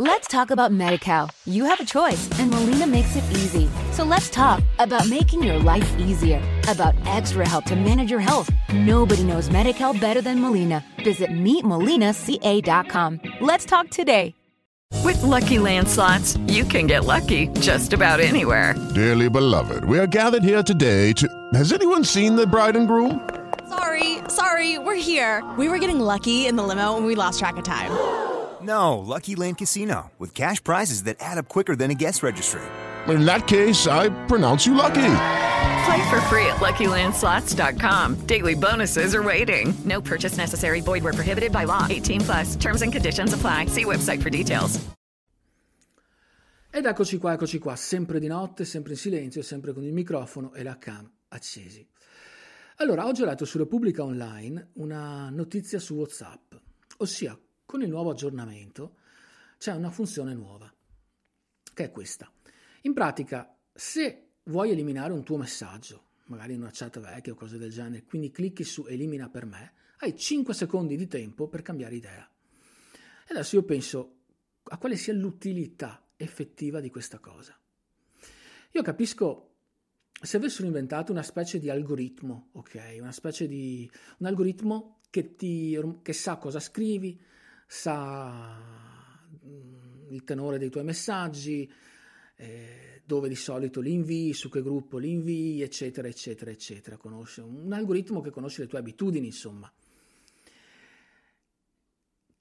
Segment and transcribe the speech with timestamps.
[0.00, 1.28] Let's talk about MediCal.
[1.44, 3.68] You have a choice, and Molina makes it easy.
[3.90, 8.48] So let's talk about making your life easier, about extra help to manage your health.
[8.72, 10.84] Nobody knows MediCal better than Molina.
[11.02, 13.20] Visit meetmolinaca.com.
[13.40, 14.36] Let's talk today.
[15.02, 18.76] With Lucky Land slots, you can get lucky just about anywhere.
[18.94, 21.28] Dearly beloved, we are gathered here today to.
[21.54, 23.28] Has anyone seen the bride and groom?
[23.68, 25.42] Sorry, sorry, we're here.
[25.58, 28.27] We were getting lucky in the limo and we lost track of time.
[28.68, 32.60] No, Lucky Land Casino, with cash prizes that add up quicker than a guest registry.
[33.08, 35.14] In that case, I pronounce you lucky.
[35.86, 38.26] Play for free at LuckyLandSlots.com.
[38.26, 39.72] Daily bonuses are waiting.
[39.84, 40.82] No purchase necessary.
[40.82, 41.86] Void where prohibited by law.
[41.88, 42.56] 18 plus.
[42.56, 43.66] Terms and conditions apply.
[43.68, 44.78] See website for details.
[46.70, 50.52] Ed eccoci qua, eccoci qua, sempre di notte, sempre in silenzio, sempre con il microfono
[50.52, 51.84] e la cam accesi.
[52.76, 56.52] Allora, oggi ho letto su Repubblica Online una notizia su WhatsApp,
[56.98, 57.36] ossia
[57.68, 58.96] con il nuovo aggiornamento
[59.58, 60.72] c'è una funzione nuova,
[61.74, 62.32] che è questa.
[62.82, 67.58] In pratica, se vuoi eliminare un tuo messaggio, magari in una chat vecchia o cose
[67.58, 71.94] del genere, quindi clicchi su elimina per me, hai 5 secondi di tempo per cambiare
[71.94, 72.26] idea.
[73.26, 74.20] E adesso io penso
[74.62, 77.54] a quale sia l'utilità effettiva di questa cosa.
[78.70, 79.56] Io capisco
[80.10, 82.96] se avessero inventato una specie di algoritmo, ok?
[82.98, 87.26] Una specie di un algoritmo che, ti, che sa cosa scrivi,
[87.70, 88.58] sa
[89.46, 91.70] mm, il tenore dei tuoi messaggi,
[92.36, 96.96] eh, dove di solito li invii, su che gruppo li invii, eccetera, eccetera, eccetera.
[96.96, 99.70] Conosce un algoritmo che conosce le tue abitudini, insomma.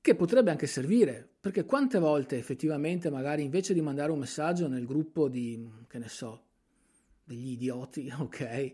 [0.00, 4.86] Che potrebbe anche servire, perché quante volte effettivamente, magari invece di mandare un messaggio nel
[4.86, 6.44] gruppo di, che ne so,
[7.24, 8.72] degli idioti, ok,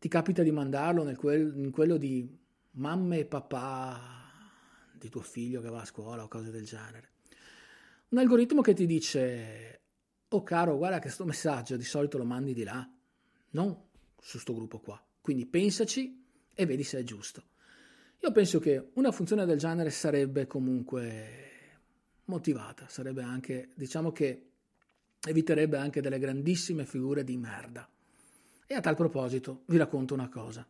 [0.00, 2.28] ti capita di mandarlo quel, in quello di
[2.72, 4.27] mamma e papà
[4.98, 7.10] di tuo figlio che va a scuola o cose del genere.
[8.08, 9.80] Un algoritmo che ti dice,
[10.28, 12.88] oh caro, guarda che questo messaggio di solito lo mandi di là,
[13.50, 13.76] non
[14.20, 15.02] su sto gruppo qua.
[15.20, 16.24] Quindi pensaci
[16.54, 17.42] e vedi se è giusto.
[18.20, 21.46] Io penso che una funzione del genere sarebbe comunque
[22.24, 24.50] motivata, sarebbe anche, diciamo che
[25.26, 27.88] eviterebbe anche delle grandissime figure di merda.
[28.66, 30.66] E a tal proposito vi racconto una cosa.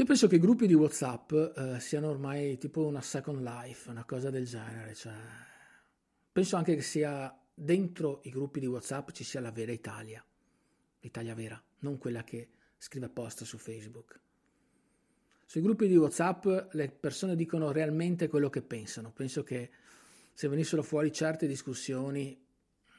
[0.00, 4.04] Io penso che i gruppi di WhatsApp eh, siano ormai tipo una second life, una
[4.04, 4.94] cosa del genere.
[4.94, 5.12] Cioè,
[6.30, 10.24] penso anche che sia dentro i gruppi di WhatsApp ci sia la vera Italia,
[11.00, 14.20] l'Italia vera, non quella che scrive post su Facebook.
[15.44, 19.10] Sui gruppi di WhatsApp le persone dicono realmente quello che pensano.
[19.10, 19.68] Penso che
[20.32, 22.40] se venissero fuori certe discussioni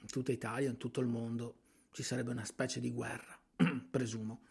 [0.02, 1.60] in tutta Italia, in tutto il mondo,
[1.92, 3.40] ci sarebbe una specie di guerra,
[3.90, 4.42] presumo.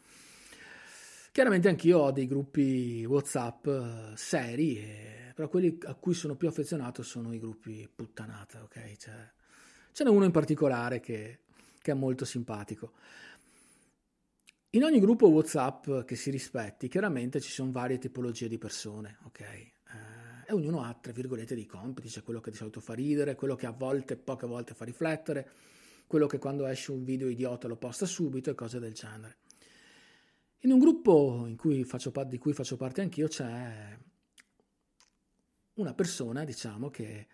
[1.39, 6.49] Chiaramente anch'io ho dei gruppi WhatsApp uh, seri, e, però quelli a cui sono più
[6.49, 8.97] affezionato sono i gruppi puttanata, ok?
[8.97, 9.33] Cioè,
[9.93, 11.43] ce n'è uno in particolare che,
[11.81, 12.91] che è molto simpatico.
[14.71, 19.41] In ogni gruppo WhatsApp che si rispetti, chiaramente ci sono varie tipologie di persone, ok?
[19.41, 19.73] Eh,
[20.45, 23.55] e ognuno ha, tra virgolette, dei compiti, c'è quello che di solito fa ridere, quello
[23.55, 25.49] che a volte, poche volte fa riflettere,
[26.05, 29.37] quello che quando esce un video idiota lo posta subito e cose del genere.
[30.63, 33.97] In un gruppo cui parte, di cui faccio parte anch'io c'è
[35.75, 37.29] una persona, diciamo, che,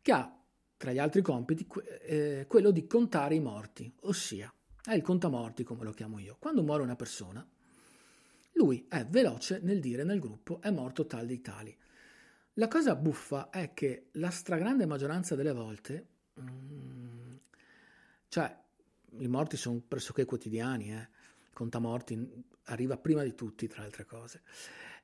[0.00, 0.38] che ha
[0.76, 1.66] tra gli altri compiti
[2.02, 4.52] eh, quello di contare i morti, ossia
[4.82, 6.36] è il contamorti come lo chiamo io.
[6.38, 7.46] Quando muore una persona,
[8.52, 11.76] lui è veloce nel dire nel gruppo è morto tal di tali.
[12.54, 16.06] La cosa buffa è che la stragrande maggioranza delle volte,
[16.40, 17.34] mm,
[18.28, 18.56] cioè
[19.18, 21.08] i morti sono pressoché quotidiani, eh,
[21.54, 24.42] contamorti arriva prima di tutti, tra altre cose.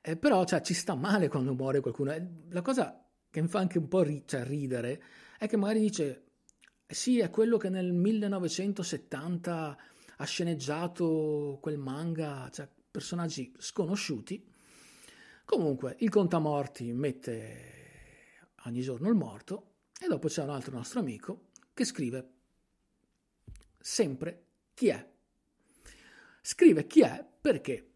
[0.01, 2.13] Eh, però cioè, ci sta male quando muore qualcuno.
[2.49, 5.01] La cosa che mi fa anche un po' ri- cioè, ridere
[5.39, 6.25] è che magari dice:
[6.85, 9.77] Sì, è quello che nel 1970
[10.17, 14.47] ha sceneggiato quel manga, cioè personaggi sconosciuti.
[15.45, 17.79] Comunque, il contamorti mette
[18.65, 22.29] ogni giorno il morto e dopo c'è un altro nostro amico che scrive
[23.79, 25.10] sempre chi è.
[26.41, 27.91] Scrive chi è perché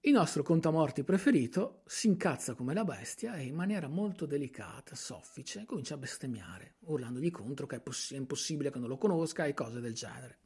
[0.00, 5.64] il nostro contamorti preferito si incazza come la bestia e in maniera molto delicata, soffice,
[5.64, 9.54] comincia a bestemmiare, urlandogli contro che è, poss- è impossibile che non lo conosca e
[9.54, 10.38] cose del genere.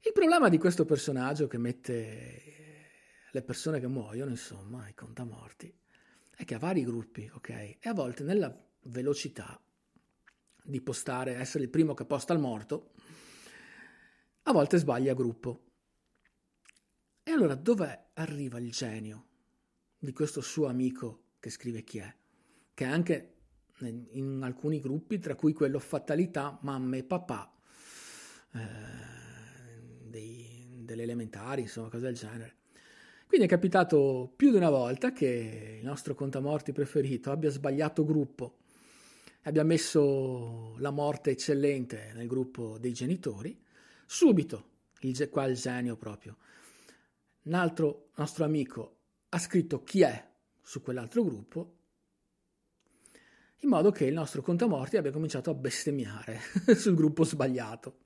[0.00, 2.42] Il problema di questo personaggio che mette
[3.30, 5.72] le persone che muoiono, insomma, i contamorti,
[6.36, 7.48] è che ha vari gruppi, ok?
[7.48, 9.60] E a volte nella velocità
[10.62, 12.90] di postare, essere il primo che posta il morto,
[14.48, 15.64] a volte sbaglia gruppo.
[17.22, 19.26] E allora dove arriva il genio
[19.98, 22.14] di questo suo amico che scrive chi è?
[22.76, 23.32] che anche
[24.10, 27.50] in alcuni gruppi, tra cui quello fatalità, mamme e papà,
[28.52, 28.58] eh,
[30.02, 32.56] dei, delle elementari, insomma, cose del genere.
[33.26, 38.58] Quindi è capitato più di una volta che il nostro contamorti preferito abbia sbagliato gruppo,
[39.44, 43.58] abbia messo la morte eccellente nel gruppo dei genitori,
[44.06, 44.70] subito,
[45.00, 46.36] il, qua il genio proprio,
[47.42, 48.96] un altro nostro amico
[49.28, 50.30] ha scritto chi è
[50.62, 51.74] su quell'altro gruppo,
[53.60, 56.40] in modo che il nostro contamorti abbia cominciato a bestemmiare
[56.76, 57.98] sul gruppo sbagliato,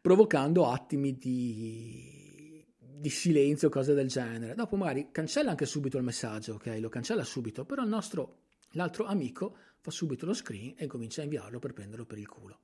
[0.00, 4.54] provocando attimi di, di silenzio, cose del genere.
[4.54, 6.76] Dopo magari cancella anche subito il messaggio, ok?
[6.78, 11.24] Lo cancella subito, però il nostro, l'altro amico fa subito lo screen e comincia a
[11.24, 12.60] inviarlo per prenderlo per il culo.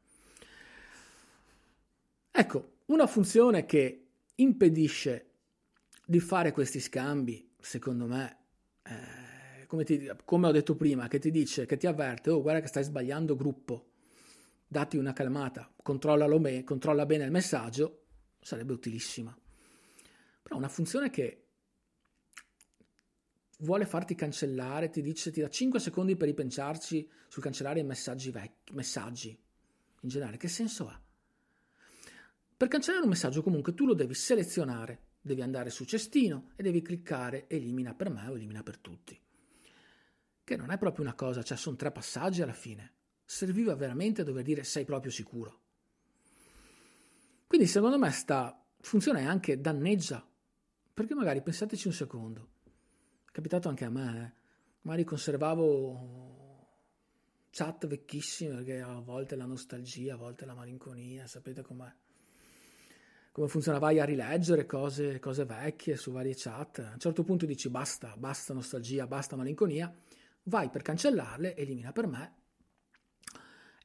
[2.38, 5.30] Ecco, una funzione che impedisce
[6.06, 8.36] di fare questi scambi, secondo me,
[8.84, 12.60] eh, come, ti, come, ho detto prima, che ti dice, che ti avverte, oh guarda
[12.60, 13.88] che stai sbagliando gruppo,
[14.68, 15.68] dati una calmata,
[16.38, 18.04] me, controlla bene il messaggio,
[18.40, 19.36] sarebbe utilissima.
[20.40, 21.46] Però una funzione che
[23.58, 28.30] vuole farti cancellare, ti dice, ti dà 5 secondi per ripensarci sul cancellare i messaggi
[28.30, 29.36] vecchi, messaggi
[30.02, 31.02] in generale, che senso ha?
[32.58, 36.82] Per cancellare un messaggio comunque tu lo devi selezionare devi andare su cestino e devi
[36.82, 39.16] cliccare elimina per me o elimina per tutti.
[40.42, 42.94] Che non è proprio una cosa, cioè sono tre passaggi alla fine.
[43.24, 45.60] Serviva veramente a dover dire sei proprio sicuro.
[47.46, 50.26] Quindi secondo me sta funzione anche danneggia,
[50.94, 52.48] perché magari pensateci un secondo,
[53.24, 54.32] è capitato anche a me, eh?
[54.80, 56.66] magari conservavo
[57.50, 61.92] chat vecchissime perché a volte la nostalgia, a volte la malinconia, sapete com'è
[63.38, 67.46] come funziona, vai a rileggere cose, cose vecchie su varie chat, a un certo punto
[67.46, 69.94] dici basta, basta nostalgia, basta malinconia,
[70.44, 72.34] vai per cancellarle, elimina per me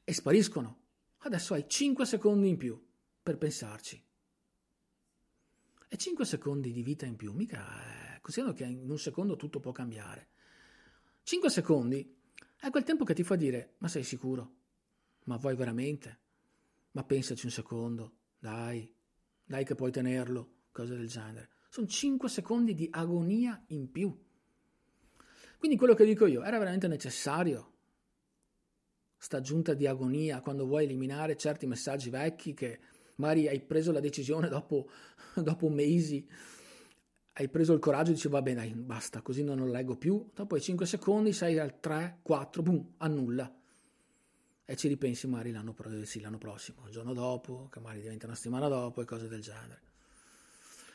[0.02, 0.80] e spariscono.
[1.18, 2.84] Adesso hai 5 secondi in più
[3.22, 4.04] per pensarci.
[5.88, 9.60] E 5 secondi di vita in più, mica è, considero che in un secondo tutto
[9.60, 10.30] può cambiare.
[11.22, 12.16] 5 secondi
[12.58, 14.54] è quel tempo che ti fa dire, ma sei sicuro?
[15.26, 16.18] Ma vuoi veramente?
[16.90, 18.93] Ma pensaci un secondo, dai,
[19.44, 21.50] dai che puoi tenerlo, cose del genere.
[21.68, 24.16] Sono 5 secondi di agonia in più.
[25.58, 27.72] Quindi quello che dico io, era veramente necessario
[29.16, 32.78] sta aggiunta di agonia quando vuoi eliminare certi messaggi vecchi che
[33.16, 34.90] magari hai preso la decisione dopo,
[35.34, 36.28] dopo mesi,
[37.32, 40.30] hai preso il coraggio e dici va bene, dai, basta, così non lo leggo più,
[40.34, 43.50] dopo i 5 secondi sei al 3, 4, boom, annulla
[44.64, 45.74] e ci ripensi magari l'anno,
[46.04, 49.42] sì, l'anno prossimo, il giorno dopo, che magari diventa una settimana dopo e cose del
[49.42, 49.80] genere.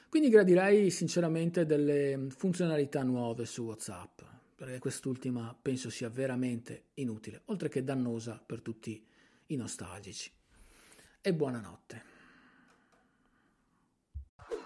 [0.10, 4.22] Quindi gradirei sinceramente delle funzionalità nuove su WhatsApp,
[4.56, 9.06] perché quest'ultima penso sia veramente inutile, oltre che dannosa per tutti
[9.48, 10.32] i nostalgici.
[11.22, 12.18] E buonanotte.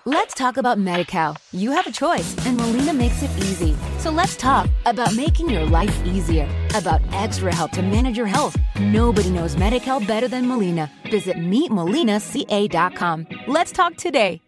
[0.05, 1.35] Let's talk about MediCal.
[1.51, 3.75] You have a choice, and Molina makes it easy.
[3.99, 8.57] So let's talk about making your life easier, about extra help to manage your health.
[8.79, 10.91] Nobody knows MediCal better than Molina.
[11.09, 13.27] Visit meetmolinaca.com.
[13.47, 14.41] Let's talk today.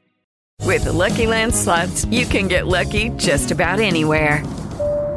[0.64, 4.44] With the Lucky Land slots, you can get lucky just about anywhere.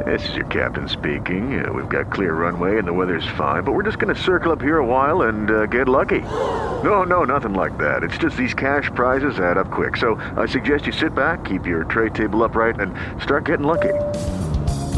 [0.04, 1.64] This is your captain speaking.
[1.64, 4.52] Uh, we've got clear runway and the weather's fine, but we're just going to circle
[4.52, 6.20] up here a while and uh, get lucky.
[6.20, 8.02] No, no, nothing like that.
[8.02, 9.96] It's just these cash prizes add up quick.
[9.96, 13.94] So I suggest you sit back, keep your tray table upright, and start getting lucky.